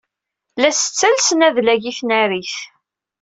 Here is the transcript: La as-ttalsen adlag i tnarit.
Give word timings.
La 0.61 0.69
as-ttalsen 0.75 1.45
adlag 1.47 1.83
i 1.91 1.93
tnarit. 1.97 2.55